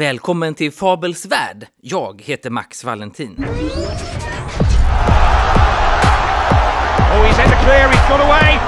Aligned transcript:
Välkommen 0.00 0.54
till 0.54 0.72
Fabels 0.72 1.26
värld. 1.26 1.66
Jag 1.82 2.22
heter 2.24 2.50
Max 2.50 2.84
Valentin. 2.84 3.34
Oh, 3.38 3.44
he's 7.26 7.44
in 7.44 7.50
the 7.50 7.56
clear, 7.64 7.88
he's 7.88 8.08
got 8.08 8.20
away. 8.20 8.58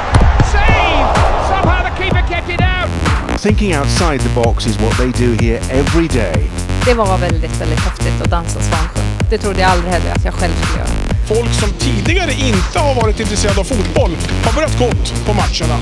Save! 0.52 1.16
Somehow 1.48 1.82
the 1.88 2.02
keeper 2.02 2.22
kept 2.28 2.48
it 2.48 2.60
out. 2.60 3.40
Thinking 3.40 3.76
outside 3.76 4.20
the 4.20 4.34
box 4.34 4.66
is 4.66 4.78
what 4.80 4.96
they 4.96 5.26
do 5.26 5.32
here 5.44 5.58
every 5.70 6.08
day. 6.08 6.50
Det 6.84 6.94
var 6.94 7.18
väldigt, 7.18 7.60
väldigt 7.60 7.80
häftigt 7.80 8.22
att 8.22 8.30
dansa 8.30 8.60
Svansjön. 8.60 9.04
Det 9.30 9.38
trodde 9.38 9.60
jag 9.60 9.70
aldrig 9.70 9.92
heller 9.92 10.12
att 10.14 10.24
jag 10.24 10.34
själv 10.34 10.52
skulle 10.52 10.78
göra. 10.78 10.90
Folk 11.28 11.52
som 11.52 11.70
tidigare 11.78 12.32
inte 12.32 12.78
har 12.78 12.94
varit 13.02 13.20
intresserade 13.20 13.60
av 13.60 13.64
fotboll 13.64 14.16
har 14.44 14.52
börjat 14.54 14.78
gått 14.78 15.26
på 15.26 15.32
matcherna. 15.32 15.78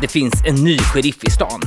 Det 0.00 0.08
finns 0.08 0.42
en 0.46 0.54
ny 0.54 0.78
sheriff 0.78 1.24
i 1.24 1.30
stan. 1.30 1.60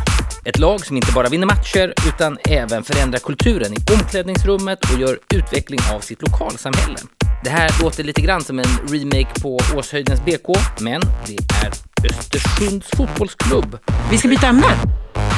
Ett 0.47 0.59
lag 0.59 0.85
som 0.85 0.95
inte 0.95 1.11
bara 1.11 1.29
vinner 1.29 1.45
matcher 1.45 1.93
utan 2.07 2.37
även 2.49 2.83
förändrar 2.83 3.19
kulturen 3.19 3.73
i 3.73 3.93
omklädningsrummet 3.93 4.79
och 4.93 4.99
gör 4.99 5.19
utveckling 5.33 5.79
av 5.93 5.99
sitt 5.99 6.21
lokalsamhälle. 6.21 6.97
Det 7.43 7.49
här 7.49 7.81
låter 7.81 8.03
lite 8.03 8.21
grann 8.21 8.41
som 8.41 8.59
en 8.59 8.65
remake 8.89 9.41
på 9.41 9.59
Åshöjdens 9.75 10.25
BK, 10.25 10.57
men 10.79 11.01
det 11.25 11.37
är 11.65 11.71
Östersunds 12.09 12.87
fotbollsklubb. 12.97 13.77
Vi 14.11 14.17
ska 14.17 14.27
byta 14.27 14.47
ämne. 14.47 14.67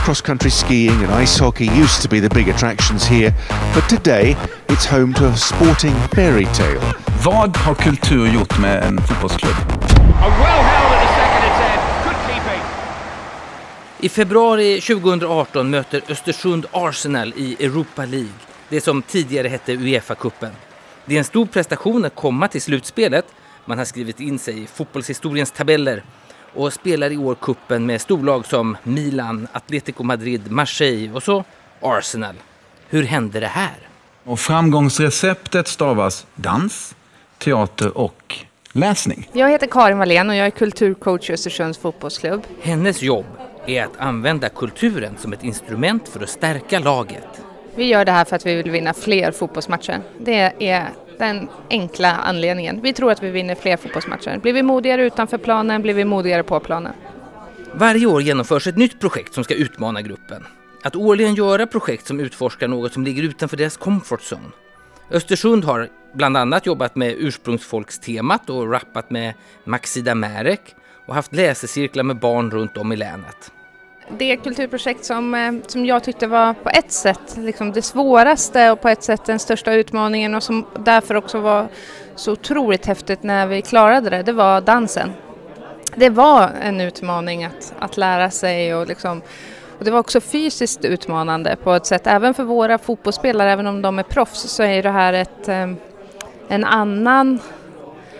Cross 0.06 0.22
country 0.22 0.52
skiing 0.52 1.04
and 1.04 1.28
ice 1.28 1.40
hockey 1.40 1.66
used 1.66 2.02
to 2.02 2.10
be 2.10 2.30
the 2.30 2.36
big 2.36 2.50
attractions 2.50 3.06
here, 3.06 3.34
but 3.76 3.90
today 3.90 4.38
it's 4.68 4.98
home 4.98 5.14
to 5.14 5.26
a 5.26 5.36
sporting 5.36 5.96
fairy 6.16 6.46
tale. 6.46 6.94
Vad 7.24 7.58
har 7.58 7.76
kultur 7.76 8.28
gjort 8.28 8.60
med 8.60 8.84
en 8.84 9.02
fotbollsklubb? 9.02 9.56
I 14.00 14.10
februari 14.10 14.82
2018 14.82 15.70
möter 15.70 16.02
Östersund 16.10 16.66
Arsenal 16.72 17.34
i 17.36 17.66
Europa 17.66 18.06
League, 18.06 18.34
det 18.70 18.82
som 18.82 19.02
tidigare 19.02 19.48
hette 19.48 19.74
Uefa-cupen. 19.74 20.52
Det 21.06 21.16
är 21.16 21.20
en 21.20 21.24
stor 21.24 21.46
prestation 21.46 22.06
att 22.06 22.16
komma 22.16 22.48
till 22.48 22.62
slutspelet. 22.62 23.26
Man 23.66 23.78
har 23.78 23.86
skrivit 23.86 24.20
in 24.20 24.40
sig 24.40 24.64
i 24.64 24.68
fotbollshistoriens 24.68 25.52
tabeller 25.52 26.04
och 26.54 26.74
spelar 26.74 27.12
i 27.12 27.18
år 27.18 27.36
kuppen 27.36 27.86
med 27.86 28.02
storlag 28.02 28.46
som 28.46 28.78
Milan, 28.84 29.48
Atletico 29.52 30.04
Madrid, 30.04 30.52
Marseille 30.52 31.12
och 31.14 31.24
så 31.24 31.44
Arsenal. 31.82 32.36
Hur 32.90 33.04
hände 33.04 33.40
det 33.40 33.48
här? 33.48 33.78
Och 34.24 34.40
framgångsreceptet 34.40 35.68
stavas 35.68 36.26
dans, 36.36 36.96
teater 37.38 37.98
och 37.98 38.36
läsning. 38.72 39.30
Jag 39.34 39.50
heter 39.50 39.68
Karin 39.68 39.98
Wallén 39.98 40.30
och 40.30 40.36
jag 40.36 40.46
är 40.46 40.52
kulturcoach 40.52 41.30
i 41.30 41.34
Östersunds 41.34 41.80
fotbollsklubb. 41.80 42.44
Hennes 42.62 43.02
jobb 43.02 43.26
är 43.68 43.84
att 43.84 43.98
använda 43.98 44.50
kulturen 44.50 45.18
som 45.18 45.34
ett 45.34 45.44
instrument 45.44 46.10
för 46.10 46.24
att 46.24 46.30
stärka 46.30 46.80
laget. 46.80 47.42
Vi 47.76 47.86
gör 47.86 48.06
det 48.06 48.12
här 48.12 48.26
för 48.26 48.36
att 48.36 48.46
vi 48.46 48.56
vill 48.56 48.72
vinna 48.72 48.94
fler 48.94 49.32
fotbollsmatcher. 49.32 50.02
Det 50.20 50.54
är 50.70 50.90
den 51.18 51.50
enkla 51.70 52.12
anledningen. 52.16 52.82
Vi 52.82 52.94
tror 52.94 53.12
att 53.12 53.24
vi 53.24 53.30
vinner 53.30 53.56
fler 53.56 53.78
fotbollsmatcher. 53.78 54.38
Blir 54.38 54.54
vi 54.54 54.64
modigare 54.64 55.06
utanför 55.06 55.38
planen 55.38 55.82
blir 55.82 55.94
vi 55.94 56.06
modigare 56.06 56.44
på 56.44 56.60
planen. 56.60 56.94
Varje 57.74 58.06
år 58.06 58.22
genomförs 58.22 58.68
ett 58.68 58.78
nytt 58.78 59.00
projekt 59.00 59.34
som 59.34 59.44
ska 59.44 59.54
utmana 59.54 60.02
gruppen. 60.02 60.44
Att 60.84 60.96
årligen 60.96 61.36
göra 61.36 61.68
projekt 61.68 62.08
som 62.08 62.20
utforskar 62.20 62.68
något 62.68 62.94
som 62.94 63.04
ligger 63.04 63.24
utanför 63.24 63.58
deras 63.58 63.78
comfort 63.78 64.22
zone. 64.22 64.52
Östersund 65.12 65.66
har 65.66 65.90
bland 66.14 66.38
annat 66.38 66.66
jobbat 66.66 66.96
med 66.96 67.16
ursprungsfolkstemat 67.18 68.50
och 68.50 68.72
rappat 68.72 69.10
med 69.10 69.34
Maxida 69.64 70.16
Märek 70.16 70.76
och 71.06 71.16
haft 71.16 71.34
läsecirklar 71.34 72.04
med 72.04 72.20
barn 72.20 72.52
runt 72.52 72.78
om 72.78 72.92
i 72.92 72.96
länet. 72.96 73.52
Det 74.10 74.38
kulturprojekt 74.38 75.06
som, 75.06 75.36
eh, 75.36 75.54
som 75.68 75.86
jag 75.86 76.04
tyckte 76.04 76.28
var 76.28 76.54
på 76.54 76.70
ett 76.70 76.92
sätt 76.92 77.38
liksom 77.38 77.72
det 77.72 77.82
svåraste 77.82 78.72
och 78.72 78.82
på 78.82 78.90
ett 78.90 79.04
sätt 79.04 79.26
den 79.26 79.40
största 79.40 79.74
utmaningen 79.74 80.36
och 80.36 80.44
som 80.44 80.66
därför 80.80 81.16
också 81.16 81.40
var 81.40 81.68
så 82.16 82.32
otroligt 82.32 82.86
häftigt 82.86 83.24
när 83.24 83.48
vi 83.48 83.62
klarade 83.62 84.10
det, 84.10 84.24
det 84.24 84.32
var 84.32 84.62
dansen. 84.62 85.12
Det 85.96 86.10
var 86.10 86.50
en 86.62 86.82
utmaning 86.82 87.44
att, 87.44 87.74
att 87.80 87.98
lära 87.98 88.30
sig 88.30 88.76
och 88.76 88.88
liksom 88.88 89.22
och 89.78 89.86
det 89.86 89.92
var 89.92 90.00
också 90.00 90.22
fysiskt 90.22 90.86
utmanande 90.86 91.56
på 91.64 91.74
ett 91.74 91.86
sätt, 91.86 92.08
även 92.08 92.34
för 92.34 92.44
våra 92.44 92.78
fotbollsspelare, 92.78 93.52
även 93.52 93.68
om 93.68 93.82
de 93.82 94.00
är 94.00 94.04
proffs, 94.04 94.40
så 94.40 94.64
är 94.64 94.84
det 94.84 94.90
här 94.90 95.14
ett, 95.14 95.48
eh, 95.48 95.72
en 96.48 96.66
annan, 96.66 97.40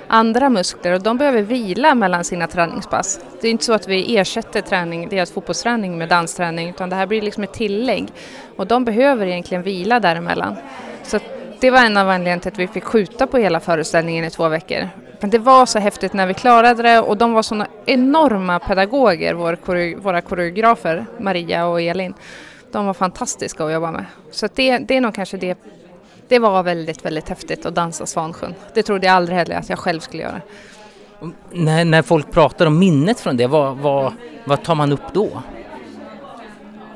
andra 0.08 0.50
muskler 0.50 0.94
och 0.94 1.02
de 1.02 1.18
behöver 1.18 1.42
vila 1.42 1.96
mellan 1.96 2.24
sina 2.24 2.48
träningspass. 2.48 3.20
Det 3.42 3.48
är 3.48 3.52
inte 3.52 3.66
så 3.66 3.74
att 3.74 3.88
vi 3.88 4.18
ersätter 4.18 4.62
träning, 4.62 5.10
deras 5.10 5.32
fotbollsträning 5.32 5.98
med 5.98 6.10
dansträning, 6.10 6.70
utan 6.70 6.90
det 6.90 6.96
här 6.96 7.06
blir 7.06 7.22
liksom 7.22 7.44
ett 7.44 7.54
tillägg. 7.54 8.08
Och 8.56 8.68
de 8.68 8.86
behöver 8.86 9.28
egentligen 9.28 9.64
vila 9.64 10.00
däremellan. 10.00 10.56
Så 11.04 11.18
att 11.18 11.24
det 11.60 11.72
var 11.72 11.86
en 11.86 11.98
av 11.98 12.10
anledningarna 12.10 12.42
till 12.42 12.52
att 12.52 12.60
vi 12.60 12.68
fick 12.68 12.84
skjuta 12.84 13.28
på 13.28 13.38
hela 13.38 13.60
föreställningen 13.60 14.26
i 14.26 14.30
två 14.30 14.48
veckor. 14.48 14.90
Men 15.20 15.30
det 15.30 15.40
var 15.40 15.66
så 15.66 15.80
häftigt 15.80 16.14
när 16.14 16.28
vi 16.28 16.34
klarade 16.34 16.84
det 16.84 17.00
och 17.00 17.18
de 17.18 17.34
var 17.34 17.42
sådana 17.42 17.68
enorma 17.86 18.60
pedagoger, 18.60 19.34
vår 19.34 19.96
våra 20.02 20.22
koreografer 20.22 21.06
Maria 21.20 21.66
och 21.66 21.82
Elin. 21.82 22.14
De 22.72 22.86
var 22.86 22.94
fantastiska 22.94 23.66
att 23.66 23.74
jobba 23.74 23.92
med. 23.92 24.06
Så 24.32 24.48
det, 24.56 24.78
det 24.78 24.98
är 24.98 25.02
nog 25.02 25.16
kanske 25.16 25.38
det. 25.38 25.58
Det 26.28 26.40
var 26.40 26.64
väldigt, 26.64 27.06
väldigt 27.06 27.30
häftigt 27.30 27.66
att 27.66 27.76
dansa 27.76 28.06
Svansjön. 28.06 28.56
Det 28.74 28.84
trodde 28.84 29.08
jag 29.08 29.16
aldrig 29.16 29.38
heller 29.38 29.56
att 29.56 29.70
jag 29.70 29.80
själv 29.80 30.00
skulle 30.00 30.24
göra. 30.24 30.42
När, 31.52 31.86
när 31.86 32.02
folk 32.02 32.32
pratar 32.32 32.66
om 32.66 32.80
minnet 32.80 33.20
från 33.20 33.38
det, 33.38 33.48
vad, 33.48 33.78
vad, 33.78 34.14
vad 34.46 34.64
tar 34.64 34.76
man 34.76 34.92
upp 34.92 35.14
då? 35.14 35.44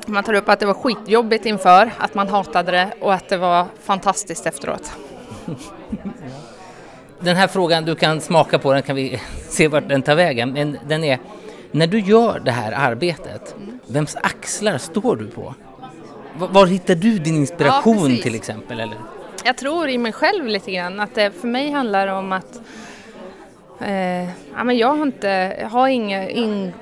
Man 0.06 0.24
tar 0.24 0.34
upp 0.34 0.48
att 0.48 0.60
det 0.60 0.66
var 0.66 0.74
skitjobbigt 0.74 1.46
inför, 1.46 1.90
att 1.98 2.14
man 2.14 2.28
hatade 2.28 2.72
det 2.72 2.92
och 3.00 3.14
att 3.14 3.28
det 3.28 3.36
var 3.36 3.66
fantastiskt 3.82 4.46
efteråt. 4.46 4.92
Den 7.20 7.36
här 7.36 7.48
frågan, 7.48 7.84
du 7.84 7.94
kan 7.94 8.20
smaka 8.20 8.58
på 8.58 8.72
den 8.72 8.82
kan 8.82 8.96
vi 8.96 9.20
se 9.48 9.68
vart 9.68 9.88
den 9.88 10.02
tar 10.02 10.14
vägen. 10.14 10.52
Men 10.52 10.78
den 10.88 11.04
är, 11.04 11.18
när 11.70 11.86
du 11.86 12.00
gör 12.00 12.40
det 12.44 12.50
här 12.50 12.72
arbetet, 12.72 13.56
vems 13.86 14.16
axlar 14.16 14.78
står 14.78 15.16
du 15.16 15.26
på? 15.26 15.54
Var, 16.38 16.48
var 16.48 16.66
hittar 16.66 16.94
du 16.94 17.18
din 17.18 17.36
inspiration 17.36 18.14
Ja, 18.16 18.22
till 18.22 18.34
exempel? 18.34 18.80
Eller? 18.80 18.98
Jag 19.44 19.56
tror 19.56 19.88
i 19.88 19.98
mig 19.98 20.12
själv 20.12 20.46
lite 20.46 20.72
grann 20.72 21.00
att 21.00 21.14
det 21.14 21.30
för 21.30 21.48
mig 21.48 21.70
handlar 21.70 22.06
om 22.08 22.32
att 22.32 22.60
eh, 23.80 24.24
ja, 24.24 24.64
men 24.64 24.78
jag 24.78 24.94
har 24.94 25.02
inte, 25.02 25.56
jag 25.60 25.68
har 25.68 25.88
inga, 25.88 26.28
in, 26.28 26.72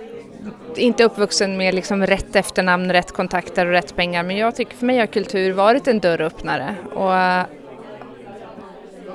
inte 0.76 1.04
uppvuxen 1.04 1.56
med 1.56 1.74
liksom 1.74 2.06
rätt 2.06 2.36
efternamn, 2.36 2.92
rätt 2.92 3.12
kontakter 3.12 3.66
och 3.66 3.72
rätt 3.72 3.96
pengar 3.96 4.22
men 4.22 4.36
jag 4.36 4.56
tycker 4.56 4.76
för 4.76 4.86
mig 4.86 4.98
har 4.98 5.06
kultur 5.06 5.52
varit 5.52 5.88
en 5.88 6.00
dörröppnare 6.00 6.74
och 6.94 7.16
eh, 7.16 7.44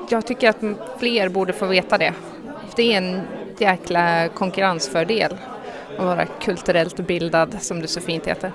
jag 0.09 0.25
tycker 0.25 0.49
att 0.49 0.63
fler 0.99 1.29
borde 1.29 1.53
få 1.53 1.65
veta 1.65 1.97
det. 1.97 2.13
Det 2.75 2.93
är 2.93 2.97
en 2.97 3.21
jäkla 3.57 4.27
konkurrensfördel 4.27 5.37
att 5.97 6.05
vara 6.05 6.25
kulturellt 6.25 6.97
bildad 6.97 7.57
som 7.61 7.81
det 7.81 7.87
så 7.87 8.01
fint 8.01 8.27
heter. 8.27 8.51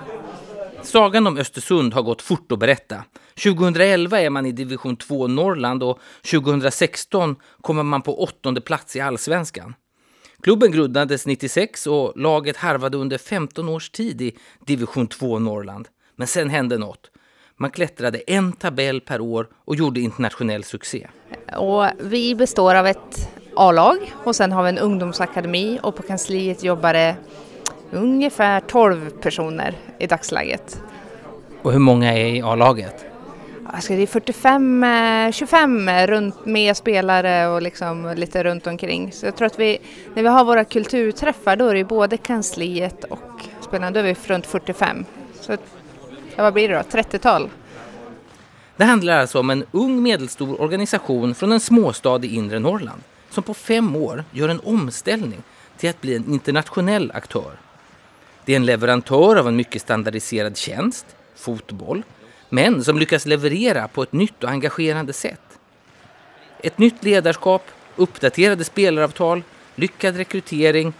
Sagan 0.83 1.27
om 1.27 1.37
Östersund 1.37 1.93
har 1.93 2.01
gått 2.01 2.21
fort 2.21 2.51
att 2.51 2.59
berätta. 2.59 3.03
2011 3.43 4.21
är 4.21 4.29
man 4.29 4.45
i 4.45 4.51
division 4.51 4.95
2 4.95 5.27
Norrland 5.27 5.83
och 5.83 5.99
2016 6.31 7.35
kommer 7.61 7.83
man 7.83 8.01
på 8.01 8.23
åttonde 8.23 8.61
plats 8.61 8.95
i 8.95 8.99
allsvenskan. 8.99 9.75
Klubben 10.41 10.71
grundades 10.71 11.25
96 11.25 11.87
och 11.87 12.13
laget 12.15 12.57
harvade 12.57 12.97
under 12.97 13.17
15 13.17 13.69
års 13.69 13.89
tid 13.89 14.21
i 14.21 14.37
division 14.65 15.07
2 15.07 15.39
Norrland. 15.39 15.87
Men 16.15 16.27
sen 16.27 16.49
hände 16.49 16.77
något. 16.77 17.11
Man 17.57 17.71
klättrade 17.71 18.17
en 18.17 18.53
tabell 18.53 19.01
per 19.01 19.21
år 19.21 19.47
och 19.65 19.75
gjorde 19.75 19.99
internationell 19.99 20.63
succé. 20.63 21.07
Och 21.57 21.85
vi 21.99 22.35
består 22.35 22.75
av 22.75 22.87
ett 22.87 23.29
A-lag 23.55 24.13
och 24.23 24.35
sen 24.35 24.51
har 24.51 24.63
vi 24.63 24.69
en 24.69 24.77
ungdomsakademi 24.77 25.79
och 25.83 25.95
på 25.95 26.03
kansliet 26.03 26.63
jobbar 26.63 26.93
det 26.93 27.15
ungefär 27.91 28.59
12 28.59 29.09
personer 29.09 29.75
i 29.99 30.07
dagsläget. 30.07 30.81
Och 31.61 31.71
hur 31.71 31.79
många 31.79 32.13
är 32.13 32.25
i 32.25 32.41
A-laget? 32.41 33.05
Alltså 33.73 33.93
det 33.93 34.01
är 34.01 34.07
45, 34.07 34.83
eh, 34.83 35.31
25 35.31 35.89
runt 35.89 36.45
med 36.45 36.77
spelare 36.77 37.47
och 37.47 37.61
liksom 37.61 38.13
lite 38.15 38.43
runt 38.43 38.67
omkring. 38.67 39.11
Så 39.11 39.25
jag 39.25 39.35
tror 39.35 39.45
att 39.45 39.59
vi, 39.59 39.79
när 40.13 40.23
vi 40.23 40.29
har 40.29 40.45
våra 40.45 40.65
kulturträffar 40.65 41.55
då 41.55 41.67
är 41.67 41.75
det 41.75 41.83
både 41.83 42.17
kansliet 42.17 43.03
och 43.03 43.43
spelarna, 43.61 43.91
då 43.91 43.99
är 43.99 44.03
vi 44.03 44.15
runt 44.27 44.45
45. 44.45 45.05
Så 45.41 45.51
ja, 46.35 46.43
vad 46.43 46.53
blir 46.53 46.69
det 46.69 46.75
då, 46.75 46.99
30-tal? 46.99 47.49
Det 48.77 48.85
handlar 48.85 49.19
alltså 49.19 49.39
om 49.39 49.49
en 49.49 49.65
ung 49.71 50.03
medelstor 50.03 50.61
organisation 50.61 51.35
från 51.35 51.51
en 51.51 51.59
småstad 51.59 52.25
i 52.25 52.35
inre 52.35 52.59
Norrland 52.59 53.01
som 53.29 53.43
på 53.43 53.53
fem 53.53 53.95
år 53.95 54.23
gör 54.31 54.49
en 54.49 54.59
omställning 54.59 55.43
till 55.77 55.89
att 55.89 56.01
bli 56.01 56.15
en 56.15 56.33
internationell 56.33 57.11
aktör. 57.13 57.51
Det 58.51 58.55
är 58.55 58.59
en 58.59 58.65
leverantör 58.65 59.35
av 59.35 59.47
en 59.47 59.55
mycket 59.55 59.81
standardiserad 59.81 60.57
tjänst, 60.57 61.05
fotboll, 61.35 62.03
men 62.49 62.83
som 62.83 62.99
lyckas 62.99 63.25
leverera 63.25 63.87
på 63.87 64.03
ett 64.03 64.13
nytt 64.13 64.43
och 64.43 64.49
engagerande 64.49 65.13
sätt. 65.13 65.59
Ett 66.63 66.77
nytt 66.77 67.03
ledarskap, 67.03 67.65
uppdaterade 67.95 68.63
spelaravtal, 68.63 69.43
lyckad 69.75 70.15
rekrytering 70.15 70.93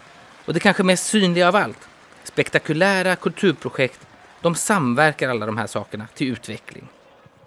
och 0.45 0.53
det 0.53 0.59
kanske 0.59 0.83
mest 0.83 1.06
synliga 1.06 1.48
av 1.48 1.56
allt, 1.56 1.88
spektakulära 2.24 3.15
kulturprojekt 3.15 4.07
De 4.42 4.56
samverkar 4.56 5.30
alla 5.30 5.45
de 5.45 5.57
här 5.57 5.68
sakerna 5.68 6.07
till 6.13 6.27
utveckling. 6.27 6.88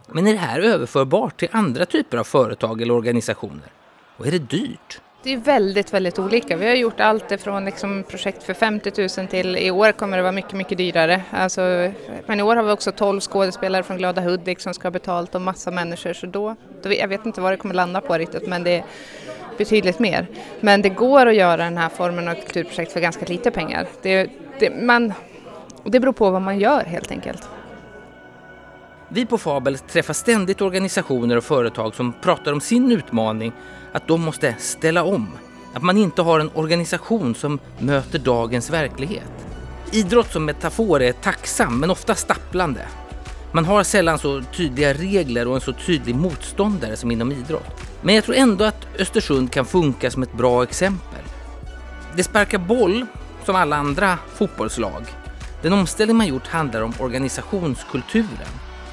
Men 0.08 0.26
är 0.26 0.32
det 0.32 0.38
här 0.38 0.60
överförbart 0.60 1.36
till 1.36 1.48
andra 1.52 1.86
typer 1.86 2.18
av 2.18 2.24
företag 2.24 2.82
eller 2.82 2.94
organisationer? 2.94 3.72
Och 4.16 4.26
är 4.26 4.30
det 4.30 4.38
dyrt? 4.38 5.00
Det 5.25 5.32
är 5.32 5.37
väldigt, 5.37 5.94
väldigt 5.94 6.19
olika. 6.19 6.56
Vi 6.56 6.67
har 6.67 6.75
gjort 6.75 7.00
allt 7.00 7.32
ifrån 7.32 7.65
liksom 7.65 8.05
projekt 8.09 8.43
för 8.43 8.55
50 8.55 9.21
000 9.21 9.29
till 9.29 9.56
i 9.56 9.71
år 9.71 9.93
kommer 9.93 10.17
det 10.17 10.23
vara 10.23 10.32
mycket, 10.32 10.53
mycket 10.53 10.79
dyrare. 10.79 11.23
Alltså, 11.31 11.61
men 12.26 12.41
i 12.41 12.43
år 12.43 12.56
har 12.56 12.62
vi 12.62 12.73
också 12.73 12.93
12 12.93 13.21
skådespelare 13.21 13.82
från 13.82 13.97
Glada 13.97 14.21
Hudik 14.21 14.61
som 14.61 14.75
ska 14.75 14.87
ha 14.87 14.91
betalt 14.91 15.35
och 15.35 15.41
massa 15.41 15.71
människor 15.71 16.12
så 16.12 16.26
då, 16.26 16.56
då, 16.82 16.93
jag 16.93 17.09
vet 17.09 17.26
inte 17.26 17.41
vad 17.41 17.53
det 17.53 17.56
kommer 17.56 17.75
landa 17.75 18.00
på 18.00 18.15
riktigt 18.15 18.49
men 18.49 18.65
det 18.65 18.71
är 18.71 18.85
betydligt 19.59 19.99
mer. 19.99 20.26
Men 20.61 20.82
det 20.82 20.88
går 20.88 21.26
att 21.26 21.37
göra 21.37 21.56
den 21.56 21.79
här 21.79 21.88
formen 21.88 22.29
av 22.29 22.35
kulturprojekt 22.35 22.93
för 22.93 23.00
ganska 23.00 23.26
lite 23.26 23.50
pengar. 23.50 23.87
Det, 24.03 24.31
det, 24.59 24.71
man, 24.82 25.12
det 25.85 26.00
beror 26.00 26.12
på 26.12 26.31
vad 26.31 26.43
man 26.43 26.59
gör 26.59 26.85
helt 26.85 27.11
enkelt. 27.11 27.49
Vi 29.08 29.26
på 29.26 29.38
Fabel 29.38 29.78
träffar 29.78 30.14
ständigt 30.14 30.60
organisationer 30.60 31.36
och 31.36 31.44
företag 31.44 31.94
som 31.94 32.12
pratar 32.12 32.52
om 32.52 32.60
sin 32.60 32.92
utmaning 32.92 33.52
att 33.92 34.08
de 34.08 34.20
måste 34.20 34.54
ställa 34.58 35.04
om. 35.04 35.28
Att 35.74 35.82
man 35.82 35.98
inte 35.98 36.22
har 36.22 36.40
en 36.40 36.50
organisation 36.54 37.34
som 37.34 37.58
möter 37.78 38.18
dagens 38.18 38.70
verklighet. 38.70 39.46
Idrott 39.92 40.32
som 40.32 40.44
metafor 40.44 41.02
är 41.02 41.12
tacksam 41.12 41.80
men 41.80 41.90
ofta 41.90 42.14
stapplande. 42.14 42.86
Man 43.52 43.64
har 43.64 43.82
sällan 43.82 44.18
så 44.18 44.42
tydliga 44.42 44.94
regler 44.94 45.48
och 45.48 45.54
en 45.54 45.60
så 45.60 45.72
tydlig 45.72 46.14
motståndare 46.14 46.96
som 46.96 47.10
inom 47.10 47.32
idrott. 47.32 47.80
Men 48.02 48.14
jag 48.14 48.24
tror 48.24 48.36
ändå 48.36 48.64
att 48.64 48.86
Östersund 48.98 49.52
kan 49.52 49.64
funka 49.64 50.10
som 50.10 50.22
ett 50.22 50.32
bra 50.32 50.62
exempel. 50.62 51.22
Det 52.16 52.22
sparkar 52.22 52.58
boll 52.58 53.06
som 53.44 53.56
alla 53.56 53.76
andra 53.76 54.18
fotbollslag. 54.34 55.02
Den 55.62 55.72
omställning 55.72 56.16
man 56.16 56.26
gjort 56.26 56.46
handlar 56.46 56.82
om 56.82 56.92
organisationskulturen 56.98 58.48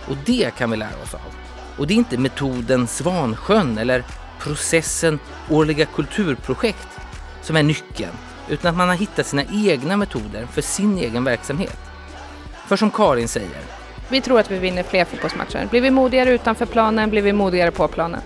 och 0.08 0.16
det 0.26 0.56
kan 0.58 0.72
vi 0.72 0.78
lära 0.78 1.02
oss 1.04 1.14
av. 1.14 1.36
Och 1.78 1.88
det 1.88 1.94
är 1.94 1.96
inte 1.96 2.18
metoden 2.18 2.88
Svansjön 2.88 3.78
eller 3.78 4.04
processen 4.40 5.20
årliga 5.50 5.86
kulturprojekt 5.86 7.00
som 7.42 7.56
är 7.56 7.64
nyckeln, 7.64 8.12
utan 8.50 8.72
att 8.72 8.78
man 8.78 8.88
har 8.88 8.96
hittat 8.96 9.28
sina 9.28 9.44
egna 9.54 9.98
metoder 9.98 10.46
för 10.46 10.62
sin 10.62 10.98
egen 10.98 11.24
verksamhet. 11.24 11.78
För 12.68 12.76
som 12.76 12.92
Karin 12.92 13.28
säger. 13.28 13.62
Vi 14.10 14.22
tror 14.22 14.40
att 14.40 14.52
vi 14.52 14.60
vinner 14.60 14.84
fler 14.84 15.06
fotbollsmatcher. 15.06 15.68
Blir 15.70 15.82
vi 15.82 15.92
modigare 15.92 16.32
utanför 16.32 16.66
planen 16.66 17.10
blir 17.10 17.22
vi 17.22 17.34
modigare 17.34 17.72
på 17.72 17.88
planen. 17.88 18.22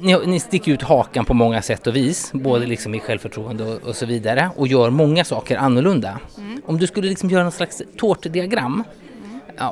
Ni, 0.00 0.26
ni 0.26 0.40
sticker 0.40 0.72
ut 0.72 0.82
hakan 0.82 1.24
på 1.24 1.34
många 1.34 1.62
sätt 1.62 1.86
och 1.86 1.96
vis, 1.96 2.32
både 2.32 2.66
liksom 2.66 2.94
i 2.94 3.00
självförtroende 3.00 3.64
och, 3.64 3.82
och 3.82 3.96
så 3.96 4.06
vidare, 4.06 4.50
och 4.56 4.68
gör 4.68 4.90
många 4.90 5.24
saker 5.24 5.56
annorlunda. 5.56 6.18
Mm. 6.38 6.62
Om 6.66 6.78
du 6.78 6.86
skulle 6.86 7.08
liksom 7.08 7.30
göra 7.30 7.42
någon 7.42 7.52
slags 7.52 7.82
tårtdiagram 7.96 8.84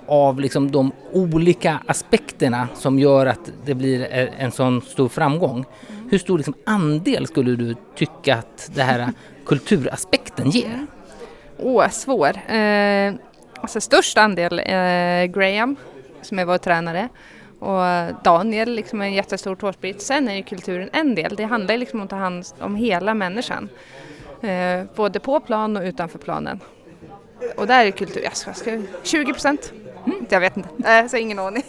av 0.07 0.41
liksom 0.41 0.71
de 0.71 0.93
olika 1.13 1.81
aspekterna 1.87 2.69
som 2.75 2.99
gör 2.99 3.27
att 3.27 3.53
det 3.65 3.75
blir 3.75 4.01
e, 4.01 4.29
en 4.39 4.51
sån 4.51 4.83
stor 4.83 5.09
framgång. 5.09 5.65
Hur 6.11 6.19
stor 6.19 6.39
liksom 6.39 6.55
andel 6.67 7.27
skulle 7.27 7.57
du 7.57 7.75
tycka 7.95 8.37
att 8.37 8.71
den 8.75 8.87
här 8.87 9.09
kulturaspekten 9.47 10.51
ger? 10.51 10.87
Åh, 11.59 11.87
oh, 11.87 11.89
svår. 11.89 12.53
Eh, 12.53 13.15
alltså 13.55 13.81
störst 13.81 14.19
andel 14.19 14.59
eh, 14.59 15.25
Graham 15.25 15.77
som 16.23 16.39
är 16.39 16.45
vår 16.45 16.59
tränare 16.59 17.09
och 17.59 18.15
Daniel 18.25 18.75
liksom 18.75 19.03
en 19.03 19.13
jättestor 19.13 19.57
tårtbit. 19.57 20.03
Sen 20.03 20.29
är 20.29 20.35
ju 20.35 20.43
kulturen 20.43 20.91
en 20.93 21.15
del. 21.15 21.37
Det 21.37 21.45
handlar 21.45 21.77
liksom 21.77 22.01
om 22.01 22.05
att 22.05 22.11
ta 22.11 22.17
hand 22.17 22.45
om 22.61 22.75
hela 22.75 23.15
människan. 23.15 23.69
Eh, 24.41 24.85
både 24.97 25.21
på 25.21 25.41
plan 25.41 25.77
och 25.77 25.83
utanför 25.83 26.19
planen. 26.19 26.61
Och 27.57 27.67
där 27.67 27.85
är 27.85 27.91
kultur, 27.91 28.23
jag 28.25 28.37
ska, 28.37 28.55
ska 28.55 28.83
20 29.03 29.33
procent? 29.33 29.73
Mm, 30.07 30.27
jag 30.29 30.41
vet 30.41 30.57
inte, 30.57 30.69
äh, 30.91 31.07
så 31.07 31.17
ingen 31.17 31.39
aning. 31.39 31.63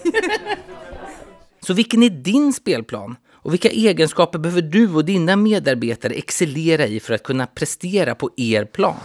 så 1.62 1.74
vilken 1.74 2.04
är 2.04 2.10
din 2.10 2.54
spelplan? 2.54 3.16
Och 3.48 3.54
vilka 3.54 3.70
egenskaper 3.70 4.40
behöver 4.40 4.62
du 4.62 4.94
och 4.94 5.06
dina 5.06 5.36
medarbetare 5.36 6.14
excellera 6.14 6.86
i 6.86 7.00
för 7.00 7.14
att 7.14 7.24
kunna 7.24 7.48
prestera 7.48 8.16
på 8.16 8.30
er 8.38 8.66
plan? 8.66 8.96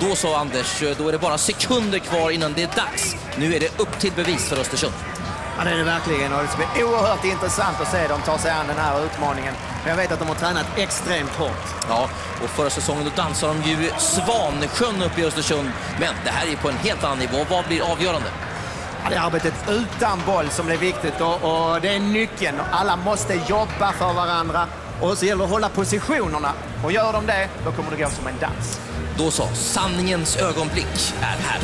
Då 0.00 0.14
sa 0.14 0.38
Anders, 0.38 0.82
då 0.98 1.08
är 1.08 1.12
det 1.12 1.18
bara 1.18 1.38
sekunder 1.38 1.98
kvar 1.98 2.30
innan 2.30 2.52
det 2.52 2.62
är 2.62 2.76
dags. 2.76 3.16
Nu 3.38 3.54
är 3.54 3.60
det 3.60 3.80
upp 3.80 4.00
till 4.00 4.12
bevis 4.16 4.48
för 4.48 4.60
Östersund. 4.60 4.94
Ja, 5.58 5.64
det 5.64 5.70
är 5.70 5.78
det 5.78 5.84
verkligen 5.84 6.32
och 6.32 6.42
det 6.42 6.48
ska 6.48 6.56
bli 6.56 6.84
oerhört 6.84 7.24
intressant 7.24 7.80
att 7.80 7.90
se 7.90 8.08
dem 8.08 8.20
ta 8.24 8.38
sig 8.38 8.50
an 8.50 8.66
den 8.66 8.76
här 8.76 9.04
utmaningen. 9.04 9.54
Jag 9.86 9.96
vet 9.96 10.12
att 10.12 10.18
de 10.18 10.28
har 10.28 10.34
tränat 10.34 10.66
extremt 10.76 11.30
hårt. 11.30 11.66
Ja, 11.88 12.08
och 12.42 12.50
förra 12.50 12.70
säsongen 12.70 13.04
då 13.04 13.22
dansade 13.22 13.54
de 13.54 13.70
ju 13.70 13.90
Svansjön 13.98 15.02
uppe 15.02 15.20
i 15.20 15.24
Östersund. 15.24 15.70
Men 16.00 16.14
det 16.24 16.30
här 16.30 16.52
är 16.52 16.56
på 16.56 16.68
en 16.68 16.76
helt 16.76 17.04
annan 17.04 17.18
nivå. 17.18 17.44
Vad 17.50 17.64
blir 17.64 17.92
avgörande? 17.92 18.28
Ja, 19.04 19.10
det 19.10 19.16
är 19.16 19.20
arbetet 19.20 19.54
utan 19.68 20.22
boll 20.26 20.50
som 20.50 20.66
blir 20.66 20.76
viktigt 20.76 21.20
och, 21.20 21.34
och 21.34 21.80
det 21.80 21.88
är 21.88 22.00
nyckeln. 22.00 22.56
Alla 22.70 22.96
måste 22.96 23.34
jobba 23.48 23.92
för 23.92 24.12
varandra 24.12 24.66
och 25.00 25.18
så 25.18 25.26
gäller 25.26 25.38
det 25.38 25.44
att 25.44 25.50
hålla 25.50 25.68
positionerna. 25.68 26.52
Och 26.84 26.92
gör 26.92 27.12
de 27.12 27.26
det, 27.26 27.48
då 27.64 27.72
kommer 27.72 27.90
det 27.90 27.96
gå 28.02 28.10
som 28.10 28.26
en 28.26 28.34
dans. 28.40 28.80
Då 29.18 29.30
så, 29.30 29.48
sanningens 29.54 30.36
ögonblick 30.36 31.14
är 31.20 31.36
här. 31.48 31.60